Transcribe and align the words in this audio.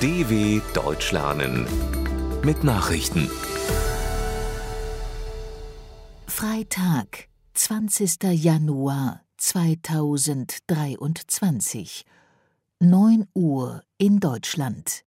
DW 0.00 0.60
Deutsch 0.74 1.10
lernen 1.10 1.66
mit 2.44 2.62
Nachrichten. 2.62 3.28
Freitag, 6.28 7.26
20. 7.54 8.22
Januar 8.30 9.24
2023, 9.38 12.04
9 12.78 13.26
Uhr 13.34 13.82
in 13.98 14.20
Deutschland. 14.20 15.02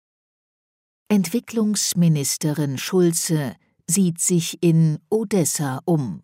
Entwicklungsministerin 1.08 2.80
Schulze 2.80 3.56
sieht 3.86 4.20
sich 4.20 4.58
in 4.64 4.98
Odessa 5.12 5.82
um. 5.86 6.24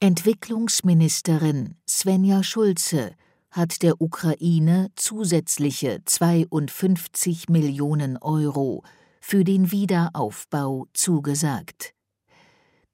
Entwicklungsministerin 0.00 1.76
Svenja 1.88 2.42
Schulze 2.42 3.14
hat 3.52 3.82
der 3.82 4.00
Ukraine 4.00 4.88
zusätzliche 4.96 6.00
52 6.04 7.50
Millionen 7.50 8.16
Euro 8.16 8.82
für 9.20 9.44
den 9.44 9.70
Wiederaufbau 9.70 10.86
zugesagt. 10.94 11.94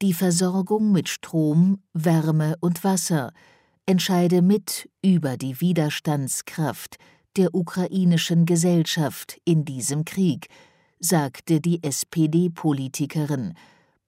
Die 0.02 0.12
Versorgung 0.12 0.90
mit 0.92 1.08
Strom, 1.08 1.80
Wärme 1.92 2.56
und 2.60 2.82
Wasser 2.82 3.32
entscheide 3.86 4.42
mit 4.42 4.90
über 5.00 5.36
die 5.36 5.60
Widerstandskraft 5.60 6.96
der 7.36 7.54
ukrainischen 7.54 8.44
Gesellschaft 8.44 9.40
in 9.44 9.64
diesem 9.64 10.04
Krieg, 10.04 10.48
sagte 10.98 11.60
die 11.60 11.84
SPD-Politikerin 11.84 13.54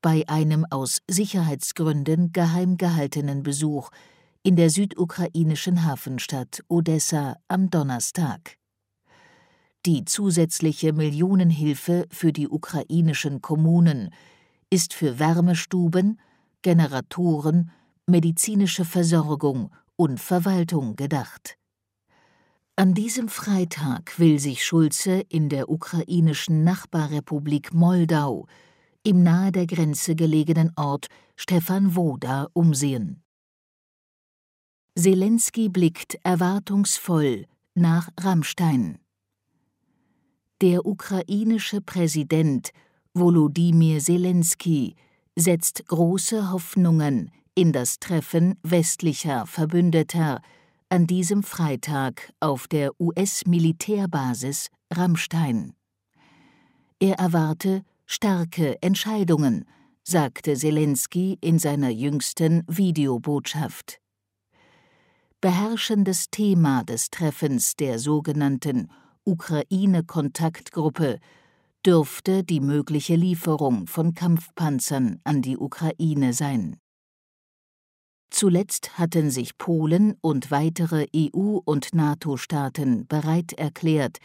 bei 0.03 0.25
einem 0.27 0.67
aus 0.69 1.01
Sicherheitsgründen 1.09 2.33
geheim 2.33 2.77
gehaltenen 2.77 3.45
Besuch 3.45 3.91
in 4.43 4.57
der 4.57 4.71
südukrainischen 4.71 5.85
Hafenstadt 5.85 6.63
Odessa 6.69 7.37
am 7.49 7.69
Donnerstag. 7.69 8.57
Die 9.85 10.07
zusätzliche 10.07 10.95
Millionenhilfe 10.95 12.07
für 12.11 12.33
die 12.33 12.49
ukrainischen 12.49 13.43
Kommunen 13.43 14.15
ist 14.71 14.95
für 14.95 15.19
Wärmestuben, 15.19 16.21
Generatoren, 16.63 17.71
medizinische 18.07 18.87
Versorgung 18.87 19.73
und 19.97 20.19
Verwaltung 20.21 20.97
gedacht. 20.97 21.57
An 22.77 22.95
diesem 22.95 23.29
Freitag 23.29 24.19
will 24.19 24.39
sich 24.39 24.65
Schulze 24.65 25.21
in 25.29 25.51
der 25.51 25.69
ukrainischen 25.69 26.65
Nachbarrepublik 26.65 27.75
Moldau 27.75 28.47
im 29.03 29.23
nahe 29.23 29.53
der 29.53 29.67
Grenze 29.67 30.15
gelegenen 30.15 30.73
Ort 30.77 31.09
Stefan 31.37 31.95
Woda 31.95 32.49
umsehen. 32.55 33.23
Zelensky 35.01 35.71
blickt 35.71 36.19
erwartungsvoll 36.25 37.47
nach 37.75 38.11
Rammstein. 38.21 38.99
Der 40.61 40.85
ukrainische 40.85 41.81
Präsident 41.81 42.69
Volodymyr 43.15 44.01
Zelensky 44.01 44.97
setzt 45.37 45.87
große 45.87 46.53
Hoffnungen 46.53 47.31
in 47.55 47.73
das 47.73 47.99
Treffen 47.99 48.59
westlicher 48.63 49.47
Verbündeter 49.47 50.43
an 50.91 51.07
diesem 51.07 51.45
Freitag 51.45 52.35
auf 52.39 52.69
der 52.69 52.91
US-Militärbasis 53.01 54.69
Rammstein. 54.93 55.73
Er 56.99 57.15
erwarte 57.15 57.85
starke 58.05 58.77
Entscheidungen, 58.83 59.65
sagte 60.03 60.57
Zelensky 60.57 61.39
in 61.41 61.59
seiner 61.59 61.89
jüngsten 61.89 62.65
Videobotschaft 62.67 63.99
beherrschendes 65.41 66.31
Thema 66.31 66.85
des 66.85 67.11
Treffens 67.11 67.75
der 67.77 67.99
sogenannten 67.99 68.91
Ukraine-Kontaktgruppe 69.25 71.19
dürfte 71.85 72.45
die 72.45 72.61
mögliche 72.61 73.17
Lieferung 73.17 73.87
von 73.87 74.15
Kampfpanzern 74.15 75.21
an 75.25 75.41
die 75.41 75.57
Ukraine 75.57 76.35
sein. 76.35 76.77
Zuletzt 78.31 78.99
hatten 78.99 79.31
sich 79.31 79.57
Polen 79.57 80.17
und 80.21 80.51
weitere 80.51 81.07
EU- 81.17 81.61
und 81.65 81.95
NATO-Staaten 81.95 83.07
bereit 83.07 83.55
erklärt, 83.55 84.19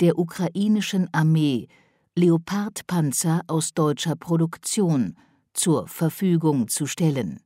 der 0.00 0.18
ukrainischen 0.18 1.08
Armee 1.12 1.68
Leopardpanzer 2.16 3.42
aus 3.46 3.74
deutscher 3.74 4.16
Produktion 4.16 5.16
zur 5.52 5.86
Verfügung 5.86 6.68
zu 6.68 6.86
stellen. 6.86 7.40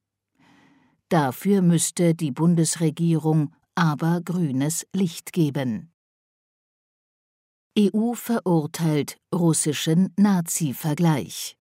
Dafür 1.13 1.61
müsste 1.61 2.15
die 2.15 2.31
Bundesregierung 2.31 3.53
aber 3.75 4.23
grünes 4.25 4.87
Licht 4.95 5.35
geben. 5.35 5.93
EU 7.79 8.15
verurteilt 8.15 9.19
russischen 9.31 10.15
Nazi-Vergleich. 10.17 11.59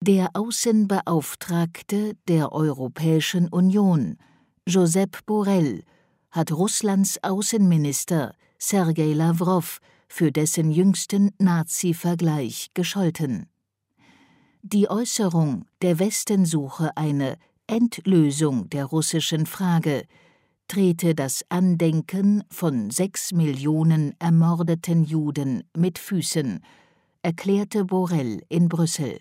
Der 0.00 0.30
Außenbeauftragte 0.34 2.16
der 2.26 2.50
Europäischen 2.50 3.46
Union, 3.46 4.16
Josep 4.66 5.24
Borrell, 5.24 5.84
hat 6.32 6.50
Russlands 6.50 7.22
Außenminister 7.22 8.34
Sergei 8.58 9.12
Lavrov 9.12 9.78
für 10.08 10.32
dessen 10.32 10.72
jüngsten 10.72 11.30
Nazi-Vergleich 11.38 12.70
gescholten. 12.74 13.46
Die 14.62 14.90
Äußerung, 14.90 15.64
der 15.80 16.00
Westen 16.00 16.44
suche 16.44 16.96
eine 16.96 17.38
Endlösung 17.66 18.68
der 18.68 18.84
russischen 18.84 19.46
Frage 19.46 20.04
trete 20.68 21.14
das 21.14 21.46
Andenken 21.48 22.44
von 22.50 22.90
sechs 22.90 23.32
Millionen 23.32 24.14
ermordeten 24.18 25.04
Juden 25.04 25.64
mit 25.74 25.98
Füßen, 25.98 26.60
erklärte 27.22 27.86
Borrell 27.86 28.42
in 28.50 28.68
Brüssel. 28.68 29.18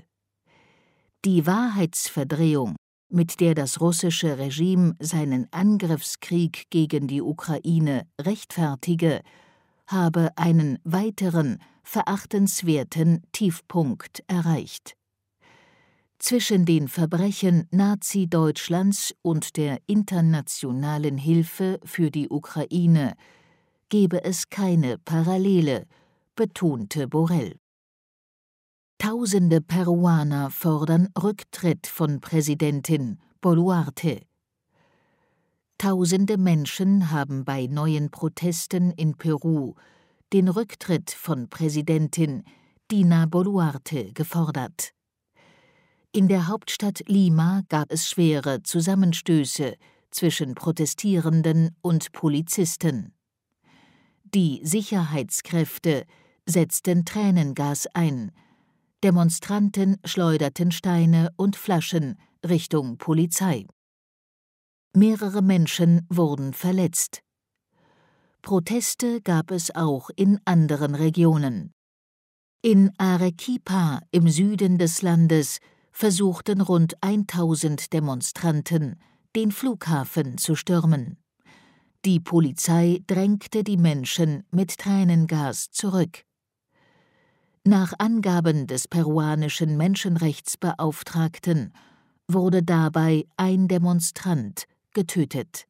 Die 1.23 1.47
Wahrheitsverdrehung, 1.47 2.75
mit 3.09 3.39
der 3.39 3.55
das 3.55 3.79
russische 3.79 4.37
Regime 4.37 4.97
seinen 4.99 5.47
Angriffskrieg 5.51 6.69
gegen 6.69 7.07
die 7.07 7.21
Ukraine 7.21 8.07
rechtfertige, 8.19 9.21
habe 9.87 10.31
einen 10.35 10.79
weiteren 10.83 11.59
verachtenswerten 11.83 13.23
Tiefpunkt 13.31 14.21
erreicht 14.27 14.97
zwischen 16.23 16.65
den 16.65 16.87
Verbrechen 16.87 17.67
Nazi-Deutschlands 17.71 19.13
und 19.21 19.57
der 19.57 19.79
internationalen 19.87 21.17
Hilfe 21.17 21.81
für 21.83 22.11
die 22.11 22.29
Ukraine 22.29 23.15
gebe 23.89 24.23
es 24.23 24.49
keine 24.49 24.97
Parallele, 24.99 25.85
betonte 26.37 27.09
Borrell. 27.09 27.57
Tausende 28.99 29.59
Peruaner 29.59 30.49
fordern 30.49 31.09
Rücktritt 31.21 31.87
von 31.87 32.21
Präsidentin 32.21 33.19
Boluarte. 33.41 34.21
Tausende 35.77 36.37
Menschen 36.37 37.11
haben 37.11 37.43
bei 37.43 37.67
neuen 37.67 38.11
Protesten 38.11 38.91
in 38.91 39.17
Peru 39.17 39.75
den 40.31 40.47
Rücktritt 40.47 41.11
von 41.11 41.49
Präsidentin 41.49 42.45
Dina 42.89 43.25
Boluarte 43.25 44.13
gefordert. 44.13 44.93
In 46.15 46.27
der 46.27 46.47
Hauptstadt 46.47 47.01
Lima 47.07 47.63
gab 47.69 47.91
es 47.91 48.07
schwere 48.07 48.61
Zusammenstöße 48.61 49.73
zwischen 50.11 50.53
Protestierenden 50.53 51.75
und 51.81 52.11
Polizisten. 52.11 53.15
Die 54.23 54.61
Sicherheitskräfte 54.63 56.05
setzten 56.45 57.03
Tränengas 57.03 57.87
ein, 57.95 58.31
Demonstranten 59.03 59.97
schleuderten 60.05 60.71
Steine 60.71 61.31
und 61.35 61.55
Flaschen 61.55 62.19
Richtung 62.47 62.99
Polizei. 62.99 63.65
Mehrere 64.95 65.41
Menschen 65.41 66.05
wurden 66.09 66.53
verletzt. 66.53 67.23
Proteste 68.43 69.19
gab 69.21 69.49
es 69.49 69.73
auch 69.73 70.11
in 70.15 70.39
anderen 70.45 70.93
Regionen. 70.93 71.73
In 72.61 72.91
Arequipa 72.99 74.01
im 74.11 74.29
Süden 74.29 74.77
des 74.77 75.01
Landes 75.01 75.57
versuchten 75.93 76.59
rund 76.59 77.01
1000 77.01 77.93
Demonstranten, 77.93 78.99
den 79.35 79.51
Flughafen 79.51 80.37
zu 80.37 80.55
stürmen. 80.55 81.17
Die 82.03 82.19
Polizei 82.19 82.99
drängte 83.07 83.63
die 83.63 83.77
Menschen 83.77 84.43
mit 84.51 84.77
Tränengas 84.77 85.71
zurück. 85.71 86.25
Nach 87.63 87.93
Angaben 87.97 88.67
des 88.67 88.89
peruanischen 88.89 89.77
Menschenrechtsbeauftragten 89.77 91.73
wurde 92.27 92.61
dabei 92.61 93.23
ein 93.37 93.69
Demonstrant 93.69 94.65
getötet. 94.93 95.65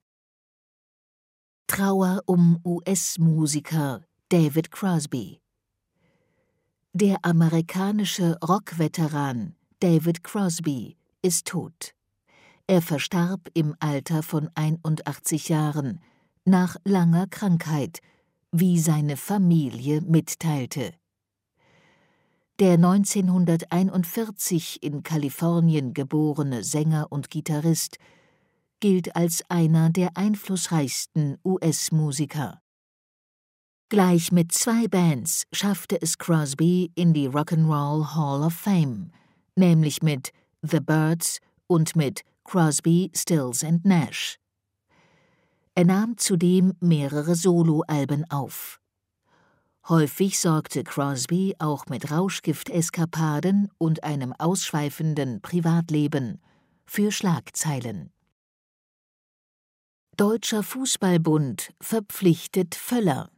Trauer 1.67 2.21
um 2.25 2.59
US-Musiker 2.65 4.05
David 4.29 4.71
Crosby. 4.71 5.39
Der 6.93 7.17
amerikanische 7.23 8.37
Rockveteran 8.43 9.55
David 9.83 10.23
Crosby 10.23 10.95
ist 11.21 11.45
tot. 11.47 11.93
Er 12.67 12.81
verstarb 12.81 13.49
im 13.53 13.75
Alter 13.81 14.23
von 14.23 14.49
81 14.55 15.49
Jahren 15.49 15.99
nach 16.45 16.77
langer 16.85 17.27
Krankheit, 17.27 17.99
wie 18.53 18.79
seine 18.79 19.17
Familie 19.17 19.99
mitteilte. 19.99 20.93
Der 22.59 22.75
1941 22.75 24.81
in 24.81 25.03
Kalifornien 25.03 25.93
geborene 25.93 26.63
Sänger 26.63 27.07
und 27.09 27.29
Gitarrist 27.29 27.97
gilt 28.79 29.17
als 29.17 29.43
einer 29.49 29.89
der 29.89 30.15
einflussreichsten 30.15 31.39
US-Musiker. 31.43 32.61
Gleich 33.89 34.31
mit 34.31 34.53
zwei 34.53 34.87
Bands 34.87 35.43
schaffte 35.51 36.01
es 36.01 36.17
Crosby 36.17 36.93
in 36.95 37.13
die 37.13 37.27
Rock'n'Roll 37.27 38.15
Hall 38.15 38.43
of 38.43 38.53
Fame, 38.53 39.11
nämlich 39.55 40.01
mit 40.01 40.31
The 40.61 40.79
Birds 40.79 41.39
und 41.67 41.95
mit 41.95 42.21
Crosby, 42.43 43.11
Stills 43.15 43.63
and 43.63 43.85
Nash. 43.85 44.37
Er 45.75 45.85
nahm 45.85 46.17
zudem 46.17 46.73
mehrere 46.79 47.35
Soloalben 47.35 48.29
auf. 48.29 48.79
Häufig 49.89 50.39
sorgte 50.39 50.83
Crosby 50.83 51.55
auch 51.59 51.87
mit 51.87 52.09
Rauschgifteskapaden 52.11 53.69
und 53.77 54.03
einem 54.03 54.33
ausschweifenden 54.33 55.41
Privatleben 55.41 56.39
für 56.85 57.11
Schlagzeilen. 57.11 58.11
Deutscher 60.15 60.63
Fußballbund 60.63 61.73
verpflichtet 61.81 62.75
Völler 62.75 63.29